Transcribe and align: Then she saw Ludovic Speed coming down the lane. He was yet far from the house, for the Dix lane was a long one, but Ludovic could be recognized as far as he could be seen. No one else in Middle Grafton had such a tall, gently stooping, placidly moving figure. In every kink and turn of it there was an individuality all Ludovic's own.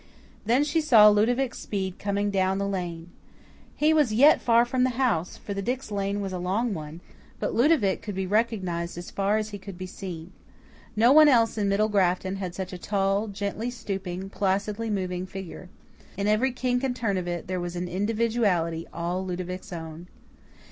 Then 0.47 0.63
she 0.63 0.81
saw 0.81 1.09
Ludovic 1.09 1.53
Speed 1.53 1.99
coming 1.99 2.31
down 2.31 2.57
the 2.57 2.67
lane. 2.67 3.11
He 3.75 3.93
was 3.93 4.11
yet 4.11 4.41
far 4.41 4.65
from 4.65 4.83
the 4.83 4.89
house, 4.97 5.37
for 5.37 5.53
the 5.53 5.61
Dix 5.61 5.91
lane 5.91 6.21
was 6.21 6.33
a 6.33 6.39
long 6.39 6.73
one, 6.73 7.01
but 7.39 7.53
Ludovic 7.53 8.01
could 8.01 8.15
be 8.15 8.25
recognized 8.25 8.97
as 8.97 9.11
far 9.11 9.37
as 9.37 9.49
he 9.51 9.59
could 9.59 9.77
be 9.77 9.85
seen. 9.85 10.31
No 10.95 11.11
one 11.11 11.27
else 11.27 11.55
in 11.55 11.69
Middle 11.69 11.87
Grafton 11.87 12.37
had 12.37 12.55
such 12.55 12.73
a 12.73 12.79
tall, 12.79 13.27
gently 13.27 13.69
stooping, 13.69 14.31
placidly 14.31 14.89
moving 14.89 15.27
figure. 15.27 15.69
In 16.17 16.25
every 16.27 16.51
kink 16.51 16.83
and 16.83 16.95
turn 16.95 17.15
of 17.15 17.27
it 17.27 17.45
there 17.45 17.59
was 17.59 17.75
an 17.75 17.87
individuality 17.87 18.87
all 18.91 19.23
Ludovic's 19.23 19.71
own. 19.71 20.07